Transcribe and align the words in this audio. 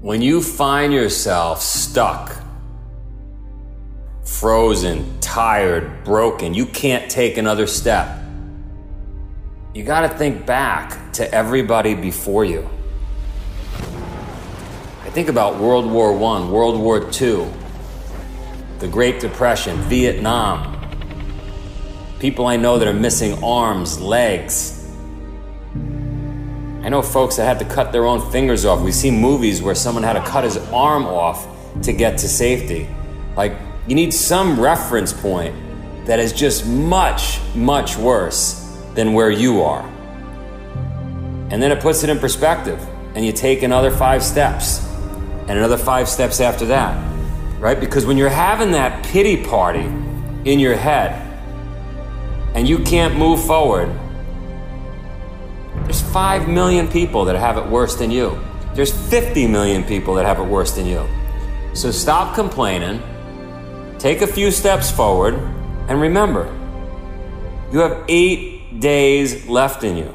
When 0.00 0.22
you 0.22 0.40
find 0.40 0.92
yourself 0.92 1.60
stuck, 1.60 2.32
frozen, 4.24 5.18
tired, 5.18 6.04
broken, 6.04 6.54
you 6.54 6.66
can't 6.66 7.10
take 7.10 7.36
another 7.36 7.66
step, 7.66 8.16
you 9.74 9.82
got 9.82 10.02
to 10.02 10.16
think 10.16 10.46
back 10.46 11.12
to 11.14 11.34
everybody 11.34 11.94
before 11.94 12.44
you. 12.44 12.70
I 15.02 15.10
think 15.10 15.28
about 15.28 15.58
World 15.58 15.90
War 15.90 16.12
I, 16.12 16.48
World 16.48 16.80
War 16.80 16.98
II, 17.20 17.48
the 18.78 18.86
Great 18.86 19.18
Depression, 19.18 19.78
Vietnam. 19.88 20.76
People 22.20 22.46
I 22.46 22.54
know 22.54 22.78
that 22.78 22.86
are 22.86 22.94
missing 22.94 23.42
arms, 23.42 24.00
legs. 24.00 24.77
I 26.82 26.88
know 26.88 27.02
folks 27.02 27.36
that 27.36 27.44
had 27.44 27.58
to 27.58 27.74
cut 27.74 27.92
their 27.92 28.04
own 28.04 28.30
fingers 28.30 28.64
off. 28.64 28.80
We 28.80 28.92
see 28.92 29.10
movies 29.10 29.60
where 29.60 29.74
someone 29.74 30.04
had 30.04 30.12
to 30.14 30.22
cut 30.22 30.44
his 30.44 30.56
arm 30.72 31.06
off 31.06 31.46
to 31.82 31.92
get 31.92 32.18
to 32.18 32.28
safety. 32.28 32.88
Like, 33.36 33.54
you 33.86 33.94
need 33.94 34.14
some 34.14 34.60
reference 34.60 35.12
point 35.12 35.54
that 36.06 36.18
is 36.18 36.32
just 36.32 36.66
much, 36.66 37.40
much 37.54 37.96
worse 37.96 38.80
than 38.94 39.12
where 39.12 39.30
you 39.30 39.62
are. 39.62 39.82
And 41.50 41.62
then 41.62 41.72
it 41.72 41.80
puts 41.80 42.02
it 42.04 42.10
in 42.10 42.18
perspective, 42.18 42.80
and 43.14 43.24
you 43.24 43.32
take 43.32 43.62
another 43.62 43.90
five 43.90 44.22
steps, 44.22 44.86
and 45.48 45.50
another 45.50 45.78
five 45.78 46.08
steps 46.08 46.40
after 46.40 46.66
that, 46.66 46.96
right? 47.58 47.78
Because 47.78 48.06
when 48.06 48.16
you're 48.16 48.28
having 48.28 48.70
that 48.72 49.04
pity 49.04 49.42
party 49.44 49.84
in 50.44 50.58
your 50.60 50.76
head, 50.76 51.24
and 52.54 52.68
you 52.68 52.78
can't 52.80 53.16
move 53.16 53.44
forward, 53.44 53.88
there's 55.88 56.02
5 56.02 56.50
million 56.50 56.86
people 56.86 57.24
that 57.24 57.36
have 57.36 57.56
it 57.56 57.66
worse 57.66 57.94
than 57.94 58.10
you. 58.10 58.38
There's 58.74 58.92
50 59.08 59.46
million 59.46 59.82
people 59.82 60.12
that 60.16 60.26
have 60.26 60.38
it 60.38 60.44
worse 60.44 60.72
than 60.72 60.84
you. 60.84 61.08
So 61.72 61.90
stop 61.90 62.34
complaining, 62.34 63.02
take 63.98 64.20
a 64.20 64.26
few 64.26 64.50
steps 64.50 64.90
forward, 64.90 65.32
and 65.88 65.98
remember, 65.98 66.44
you 67.72 67.78
have 67.78 68.04
eight 68.06 68.80
days 68.80 69.48
left 69.48 69.82
in 69.82 69.96
you. 69.96 70.14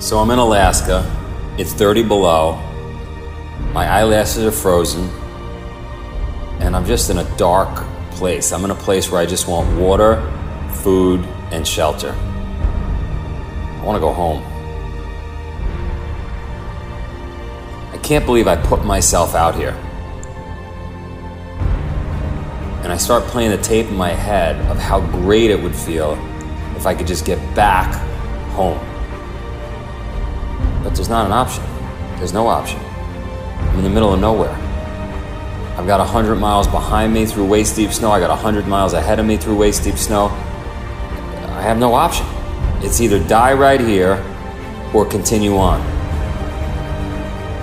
So 0.00 0.18
I'm 0.18 0.30
in 0.30 0.38
Alaska, 0.38 1.04
it's 1.58 1.74
30 1.74 2.04
below, 2.04 2.54
my 3.74 3.86
eyelashes 3.86 4.44
are 4.44 4.50
frozen, 4.50 5.10
and 6.60 6.74
I'm 6.74 6.86
just 6.86 7.10
in 7.10 7.18
a 7.18 7.36
dark 7.36 7.84
place. 8.12 8.50
I'm 8.50 8.64
in 8.64 8.70
a 8.70 8.74
place 8.74 9.12
where 9.12 9.20
I 9.20 9.26
just 9.26 9.46
want 9.46 9.78
water, 9.78 10.22
food, 10.82 11.20
and 11.50 11.68
shelter. 11.68 12.16
I 13.82 13.84
want 13.84 13.96
to 13.96 14.00
go 14.00 14.12
home. 14.12 14.40
I 17.92 17.98
can't 17.98 18.24
believe 18.24 18.46
I 18.46 18.54
put 18.54 18.84
myself 18.84 19.34
out 19.34 19.56
here. 19.56 19.72
And 22.84 22.92
I 22.92 22.96
start 22.96 23.24
playing 23.24 23.50
the 23.50 23.60
tape 23.60 23.88
in 23.88 23.96
my 23.96 24.10
head 24.10 24.54
of 24.70 24.78
how 24.78 25.00
great 25.00 25.50
it 25.50 25.60
would 25.60 25.74
feel 25.74 26.12
if 26.76 26.86
I 26.86 26.94
could 26.94 27.08
just 27.08 27.26
get 27.26 27.38
back 27.56 27.92
home. 28.52 28.78
But 30.84 30.94
there's 30.94 31.08
not 31.08 31.26
an 31.26 31.32
option. 31.32 31.64
There's 32.18 32.32
no 32.32 32.46
option. 32.46 32.78
I'm 32.78 33.78
in 33.78 33.82
the 33.82 33.90
middle 33.90 34.14
of 34.14 34.20
nowhere. 34.20 34.54
I've 35.76 35.88
got 35.88 35.98
100 35.98 36.36
miles 36.36 36.68
behind 36.68 37.12
me 37.12 37.26
through 37.26 37.46
waist 37.46 37.74
deep 37.74 37.90
snow. 37.92 38.12
I 38.12 38.20
got 38.20 38.30
100 38.30 38.68
miles 38.68 38.92
ahead 38.92 39.18
of 39.18 39.26
me 39.26 39.36
through 39.36 39.56
waist 39.56 39.82
deep 39.82 39.96
snow. 39.96 40.26
I 40.26 41.62
have 41.62 41.78
no 41.78 41.94
option. 41.94 42.31
It's 42.82 43.00
either 43.00 43.18
die 43.26 43.52
right 43.52 43.80
here 43.80 44.22
or 44.92 45.06
continue 45.06 45.56
on. 45.56 45.80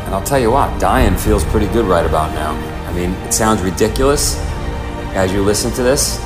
And 0.05 0.15
I'll 0.15 0.23
tell 0.23 0.39
you 0.39 0.49
what, 0.49 0.79
dying 0.79 1.15
feels 1.17 1.43
pretty 1.45 1.67
good 1.67 1.85
right 1.85 2.05
about 2.05 2.33
now. 2.33 2.53
I 2.89 2.93
mean, 2.93 3.11
it 3.27 3.33
sounds 3.33 3.61
ridiculous 3.61 4.37
as 5.13 5.31
you 5.31 5.43
listen 5.43 5.71
to 5.73 5.83
this, 5.83 6.17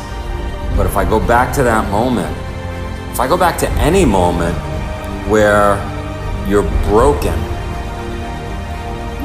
but 0.77 0.85
if 0.85 0.95
I 0.95 1.03
go 1.03 1.19
back 1.19 1.53
to 1.55 1.63
that 1.63 1.89
moment, 1.91 2.37
if 3.11 3.19
I 3.19 3.27
go 3.27 3.37
back 3.37 3.57
to 3.59 3.69
any 3.71 4.05
moment 4.05 4.55
where 5.27 5.75
you're 6.47 6.69
broken, 6.87 7.37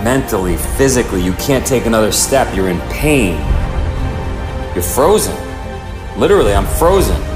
mentally, 0.02 0.56
physically, 0.56 1.22
you 1.22 1.32
can't 1.34 1.66
take 1.66 1.86
another 1.86 2.10
step, 2.10 2.54
you're 2.56 2.68
in 2.68 2.80
pain, 2.90 3.36
you're 4.74 4.82
frozen. 4.82 5.36
Literally, 6.18 6.54
I'm 6.54 6.66
frozen. 6.66 7.27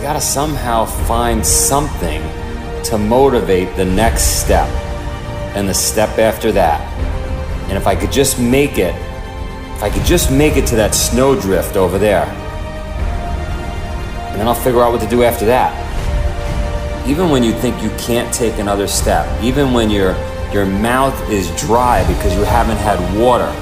You 0.00 0.06
gotta 0.06 0.20
somehow 0.22 0.86
find 0.86 1.44
something 1.44 2.22
to 2.84 2.96
motivate 2.96 3.76
the 3.76 3.84
next 3.84 4.40
step 4.40 4.66
and 5.54 5.68
the 5.68 5.74
step 5.74 6.18
after 6.18 6.50
that. 6.52 6.80
And 7.68 7.76
if 7.76 7.86
I 7.86 7.94
could 7.94 8.10
just 8.10 8.40
make 8.40 8.78
it, 8.78 8.94
if 9.76 9.82
I 9.82 9.90
could 9.90 10.06
just 10.06 10.32
make 10.32 10.56
it 10.56 10.66
to 10.68 10.76
that 10.76 10.94
snowdrift 10.94 11.76
over 11.76 11.98
there, 11.98 12.24
and 14.30 14.40
then 14.40 14.48
I'll 14.48 14.54
figure 14.54 14.80
out 14.80 14.90
what 14.90 15.02
to 15.02 15.06
do 15.06 15.22
after 15.22 15.44
that. 15.44 15.76
Even 17.06 17.28
when 17.28 17.44
you 17.44 17.52
think 17.52 17.82
you 17.82 17.90
can't 17.98 18.32
take 18.32 18.58
another 18.58 18.86
step, 18.86 19.28
even 19.42 19.74
when 19.74 19.90
your 19.90 20.14
your 20.50 20.64
mouth 20.64 21.28
is 21.28 21.54
dry 21.60 22.10
because 22.10 22.34
you 22.34 22.44
haven't 22.44 22.78
had 22.78 22.98
water, 23.20 23.52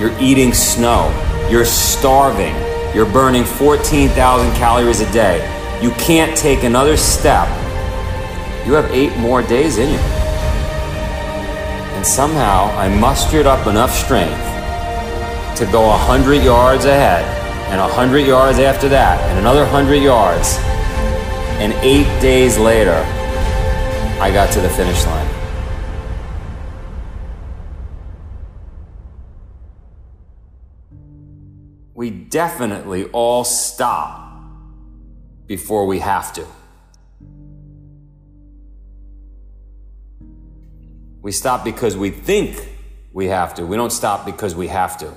you're 0.00 0.20
eating 0.20 0.52
snow, 0.54 1.08
you're 1.48 1.64
starving, 1.64 2.56
you're 2.96 3.06
burning 3.12 3.44
14,000 3.44 4.52
calories 4.56 5.00
a 5.00 5.12
day, 5.12 5.54
you 5.82 5.90
can't 5.92 6.36
take 6.36 6.62
another 6.62 6.96
step, 6.96 7.48
you 8.66 8.72
have 8.72 8.90
eight 8.90 9.16
more 9.18 9.42
days 9.42 9.78
in 9.78 9.90
you. 9.90 9.98
And 11.94 12.06
somehow 12.06 12.66
I 12.76 12.88
mustered 12.88 13.46
up 13.46 13.66
enough 13.66 13.92
strength 13.92 14.40
to 15.58 15.66
go 15.66 15.88
100 15.88 16.42
yards 16.42 16.84
ahead, 16.84 17.24
and 17.70 17.80
100 17.80 18.18
yards 18.20 18.58
after 18.58 18.88
that, 18.88 19.20
and 19.30 19.38
another 19.38 19.62
100 19.62 19.96
yards. 19.96 20.56
And 21.60 21.72
eight 21.84 22.08
days 22.20 22.58
later, 22.58 23.04
I 24.20 24.30
got 24.32 24.52
to 24.54 24.60
the 24.60 24.68
finish 24.70 25.04
line. 25.06 25.28
We 31.94 32.10
definitely 32.10 33.04
all 33.12 33.44
stop 33.44 34.23
before 35.46 35.86
we 35.86 35.98
have 35.98 36.32
to. 36.34 36.46
We 41.22 41.32
stop 41.32 41.64
because 41.64 41.96
we 41.96 42.10
think 42.10 42.68
we 43.12 43.26
have 43.26 43.54
to. 43.54 43.64
We 43.64 43.76
don't 43.76 43.92
stop 43.92 44.26
because 44.26 44.54
we 44.54 44.68
have 44.68 44.98
to. 44.98 45.12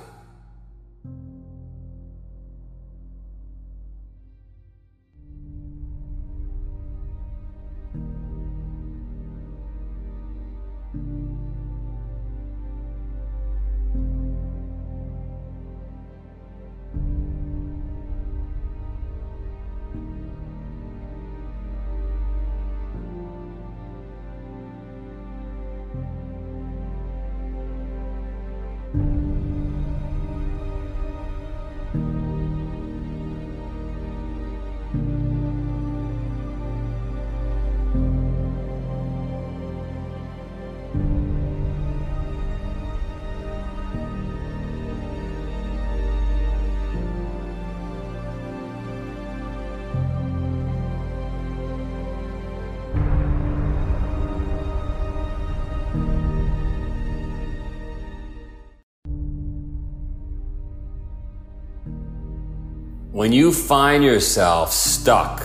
When 63.10 63.32
you 63.32 63.54
find 63.54 64.04
yourself 64.04 64.70
stuck, 64.70 65.42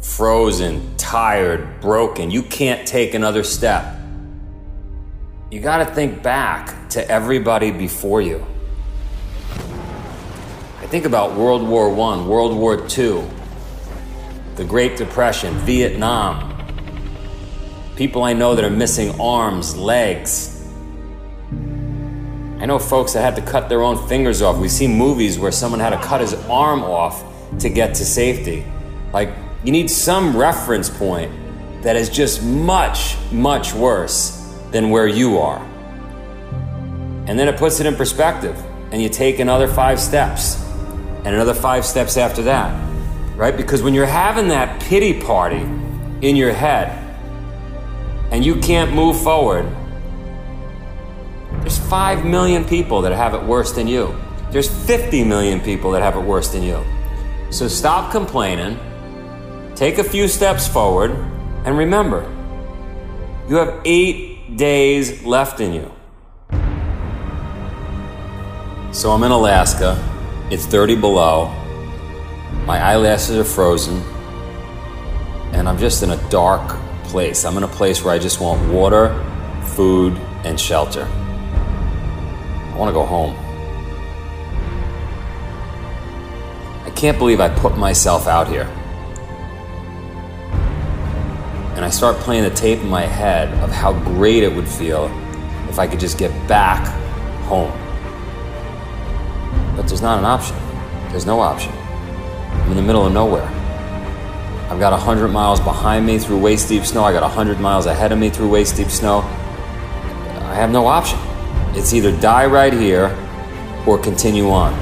frozen, 0.00 0.96
tired, 0.96 1.80
broken, 1.80 2.30
you 2.30 2.44
can't 2.44 2.86
take 2.86 3.12
another 3.14 3.42
step, 3.42 3.98
you 5.50 5.58
got 5.58 5.78
to 5.78 5.86
think 5.86 6.22
back 6.22 6.88
to 6.90 7.10
everybody 7.10 7.72
before 7.72 8.22
you. 8.22 8.46
I 10.78 10.86
think 10.86 11.06
about 11.06 11.34
World 11.34 11.66
War 11.66 11.88
I, 11.88 12.24
World 12.24 12.56
War 12.56 12.86
II, 12.96 13.24
the 14.54 14.64
Great 14.64 14.96
Depression, 14.96 15.54
Vietnam. 15.58 16.52
People 17.96 18.22
I 18.22 18.32
know 18.32 18.54
that 18.54 18.64
are 18.64 18.70
missing 18.70 19.20
arms, 19.20 19.76
legs. 19.76 20.53
I 22.64 22.66
know 22.66 22.78
folks 22.78 23.12
that 23.12 23.20
had 23.20 23.36
to 23.36 23.42
cut 23.42 23.68
their 23.68 23.82
own 23.82 24.08
fingers 24.08 24.40
off. 24.40 24.56
We 24.56 24.70
see 24.70 24.88
movies 24.88 25.38
where 25.38 25.52
someone 25.52 25.80
had 25.80 25.90
to 25.90 25.98
cut 25.98 26.22
his 26.22 26.32
arm 26.48 26.82
off 26.82 27.22
to 27.58 27.68
get 27.68 27.94
to 27.96 28.06
safety. 28.06 28.64
Like, 29.12 29.34
you 29.64 29.70
need 29.70 29.90
some 29.90 30.34
reference 30.34 30.88
point 30.88 31.30
that 31.82 31.94
is 31.94 32.08
just 32.08 32.42
much, 32.42 33.18
much 33.30 33.74
worse 33.74 34.50
than 34.70 34.88
where 34.88 35.06
you 35.06 35.36
are. 35.36 35.58
And 37.26 37.38
then 37.38 37.48
it 37.48 37.58
puts 37.58 37.80
it 37.80 37.86
in 37.86 37.96
perspective, 37.96 38.56
and 38.92 39.02
you 39.02 39.10
take 39.10 39.40
another 39.40 39.68
five 39.68 40.00
steps, 40.00 40.58
and 41.18 41.34
another 41.34 41.52
five 41.52 41.84
steps 41.84 42.16
after 42.16 42.40
that, 42.44 42.72
right? 43.36 43.54
Because 43.54 43.82
when 43.82 43.92
you're 43.92 44.06
having 44.06 44.48
that 44.48 44.80
pity 44.80 45.20
party 45.20 45.60
in 46.26 46.34
your 46.34 46.54
head, 46.54 46.98
and 48.30 48.42
you 48.42 48.56
can't 48.56 48.94
move 48.94 49.20
forward, 49.20 49.66
there's 51.64 51.78
5 51.78 52.26
million 52.26 52.62
people 52.62 53.00
that 53.00 53.12
have 53.12 53.32
it 53.32 53.42
worse 53.42 53.72
than 53.72 53.88
you. 53.88 54.14
There's 54.50 54.68
50 54.68 55.24
million 55.24 55.62
people 55.62 55.92
that 55.92 56.02
have 56.02 56.14
it 56.14 56.20
worse 56.20 56.48
than 56.48 56.62
you. 56.62 56.84
So 57.48 57.68
stop 57.68 58.12
complaining, 58.12 58.78
take 59.74 59.96
a 59.96 60.04
few 60.04 60.28
steps 60.28 60.68
forward, 60.68 61.12
and 61.64 61.78
remember, 61.78 62.30
you 63.48 63.56
have 63.56 63.80
eight 63.86 64.58
days 64.58 65.24
left 65.24 65.60
in 65.60 65.72
you. 65.72 65.90
So 68.92 69.10
I'm 69.12 69.22
in 69.22 69.32
Alaska, 69.32 69.96
it's 70.50 70.66
30 70.66 70.96
below, 70.96 71.46
my 72.66 72.78
eyelashes 72.78 73.38
are 73.38 73.42
frozen, 73.42 74.02
and 75.54 75.66
I'm 75.66 75.78
just 75.78 76.02
in 76.02 76.10
a 76.10 76.28
dark 76.28 76.76
place. 77.04 77.46
I'm 77.46 77.56
in 77.56 77.62
a 77.62 77.68
place 77.68 78.04
where 78.04 78.12
I 78.12 78.18
just 78.18 78.38
want 78.38 78.70
water, 78.70 79.14
food, 79.74 80.12
and 80.44 80.60
shelter. 80.60 81.08
I 82.74 82.76
want 82.76 82.88
to 82.88 82.92
go 82.92 83.06
home. 83.06 83.36
I 86.84 86.90
can't 86.90 87.16
believe 87.18 87.40
I 87.40 87.48
put 87.48 87.78
myself 87.78 88.26
out 88.26 88.48
here. 88.48 88.64
And 91.76 91.84
I 91.84 91.90
start 91.90 92.16
playing 92.16 92.42
the 92.42 92.50
tape 92.50 92.80
in 92.80 92.88
my 92.88 93.02
head 93.02 93.48
of 93.62 93.70
how 93.70 93.92
great 93.92 94.42
it 94.42 94.52
would 94.52 94.66
feel 94.66 95.04
if 95.68 95.78
I 95.78 95.86
could 95.86 96.00
just 96.00 96.18
get 96.18 96.32
back 96.48 96.84
home. 97.44 97.70
But 99.76 99.86
there's 99.86 100.02
not 100.02 100.18
an 100.18 100.24
option. 100.24 100.56
There's 101.10 101.26
no 101.26 101.38
option. 101.38 101.70
I'm 101.72 102.70
in 102.70 102.76
the 102.76 102.82
middle 102.82 103.06
of 103.06 103.12
nowhere. 103.12 103.46
I've 104.68 104.80
got 104.80 104.90
100 104.90 105.28
miles 105.28 105.60
behind 105.60 106.04
me 106.04 106.18
through 106.18 106.40
waist 106.40 106.68
deep 106.68 106.84
snow. 106.84 107.04
I 107.04 107.12
got 107.12 107.22
100 107.22 107.60
miles 107.60 107.86
ahead 107.86 108.10
of 108.10 108.18
me 108.18 108.30
through 108.30 108.48
waist 108.48 108.74
deep 108.74 108.90
snow. 108.90 109.18
I 109.18 110.56
have 110.56 110.72
no 110.72 110.88
option. 110.88 111.20
It's 111.76 111.92
either 111.92 112.16
die 112.20 112.46
right 112.46 112.72
here 112.72 113.06
or 113.84 113.98
continue 113.98 114.48
on. 114.48 114.72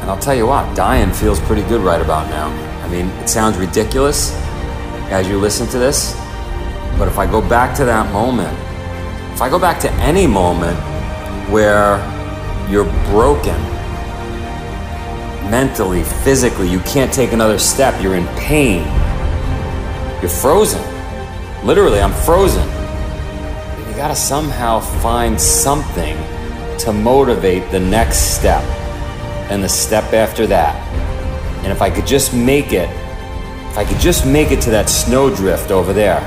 And 0.00 0.10
I'll 0.10 0.18
tell 0.18 0.34
you 0.34 0.46
what, 0.46 0.74
dying 0.74 1.12
feels 1.12 1.38
pretty 1.40 1.62
good 1.62 1.80
right 1.82 2.00
about 2.00 2.28
now. 2.28 2.48
I 2.84 2.88
mean, 2.88 3.06
it 3.22 3.28
sounds 3.28 3.56
ridiculous 3.56 4.32
as 5.10 5.28
you 5.28 5.38
listen 5.38 5.68
to 5.68 5.78
this, 5.78 6.14
but 6.98 7.06
if 7.06 7.16
I 7.16 7.30
go 7.30 7.40
back 7.40 7.76
to 7.76 7.84
that 7.84 8.12
moment, 8.12 8.58
if 9.32 9.40
I 9.40 9.48
go 9.48 9.58
back 9.58 9.78
to 9.80 9.92
any 9.92 10.26
moment 10.26 10.76
where 11.48 11.98
you're 12.68 12.90
broken 13.10 13.60
mentally, 15.48 16.02
physically, 16.02 16.68
you 16.68 16.80
can't 16.80 17.12
take 17.12 17.32
another 17.32 17.58
step, 17.58 18.02
you're 18.02 18.16
in 18.16 18.26
pain, 18.36 18.82
you're 20.20 20.28
frozen. 20.28 20.82
Literally, 21.64 22.00
I'm 22.00 22.12
frozen 22.12 22.83
you 23.94 24.00
gotta 24.00 24.16
somehow 24.16 24.80
find 24.80 25.40
something 25.40 26.16
to 26.78 26.92
motivate 26.92 27.70
the 27.70 27.78
next 27.78 28.34
step 28.36 28.60
and 29.52 29.62
the 29.62 29.68
step 29.68 30.12
after 30.12 30.48
that. 30.48 30.74
And 31.62 31.68
if 31.70 31.80
I 31.80 31.90
could 31.90 32.04
just 32.04 32.34
make 32.34 32.72
it, 32.72 32.88
if 33.70 33.78
I 33.78 33.84
could 33.84 34.00
just 34.00 34.26
make 34.26 34.50
it 34.50 34.60
to 34.62 34.70
that 34.70 34.90
snowdrift 34.90 35.70
over 35.70 35.92
there, 35.92 36.18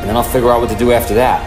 and 0.00 0.08
then 0.08 0.16
I'll 0.16 0.22
figure 0.22 0.50
out 0.50 0.62
what 0.62 0.70
to 0.70 0.78
do 0.78 0.90
after 0.90 1.12
that. 1.16 1.44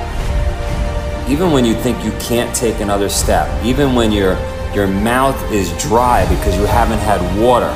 Even 1.27 1.49
when 1.51 1.65
you 1.65 1.73
think 1.73 2.05
you 2.05 2.11
can't 2.19 2.55
take 2.55 2.79
another 2.79 3.09
step, 3.09 3.49
even 3.65 3.95
when 3.95 4.11
your 4.11 4.35
your 4.71 4.85
mouth 4.85 5.51
is 5.51 5.75
dry 5.81 6.29
because 6.29 6.55
you 6.55 6.67
haven't 6.67 6.99
had 6.99 7.19
water, 7.41 7.73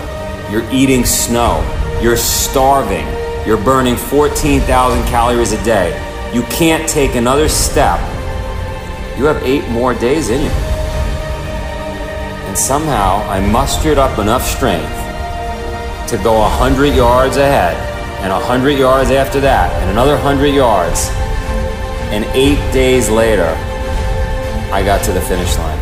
you're 0.52 0.72
eating 0.72 1.06
snow, 1.06 1.60
you're 2.04 2.16
starving, 2.16 3.08
you're 3.48 3.58
burning 3.58 3.96
14,000 3.96 5.04
calories 5.08 5.52
a 5.52 5.64
day, 5.64 6.00
you 6.36 6.44
can't 6.44 6.86
take 6.90 7.16
another 7.16 7.48
step, 7.48 7.98
you 9.18 9.24
have 9.24 9.42
eight 9.44 9.66
more 9.70 9.94
days 9.94 10.30
in 10.30 10.42
you. 10.42 10.50
And 12.46 12.58
somehow 12.58 13.26
I 13.30 13.40
mustered 13.40 13.98
up 13.98 14.20
enough 14.20 14.44
strength 14.44 14.92
to 16.10 16.18
go 16.18 16.42
100 16.42 16.88
yards 16.88 17.38
ahead, 17.38 17.78
and 18.22 18.34
100 18.34 18.72
yards 18.72 19.12
after 19.12 19.40
that, 19.40 19.72
and 19.82 19.90
another 19.92 20.16
100 20.16 20.48
yards. 20.48 21.08
And 22.12 22.26
eight 22.36 22.60
days 22.74 23.10
later, 23.10 23.56
I 24.74 24.84
got 24.84 25.06
to 25.06 25.14
the 25.14 25.22
finish 25.22 25.58
line. 25.58 25.80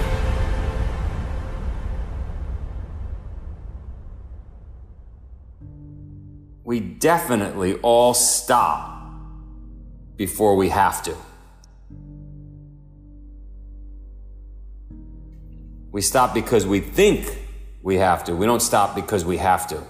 We 6.64 6.80
definitely 6.80 7.74
all 7.78 8.14
stop 8.14 8.93
before 10.16 10.56
we 10.56 10.70
have 10.70 11.04
to. 11.04 11.16
We 15.92 16.02
stop 16.02 16.34
because 16.34 16.66
we 16.66 16.80
think 16.80 17.38
we 17.84 17.98
have 17.98 18.24
to. 18.26 18.36
We 18.36 18.46
don't 18.46 18.62
stop 18.62 18.96
because 18.96 19.24
we 19.24 19.38
have 19.38 19.68
to. 19.68 19.84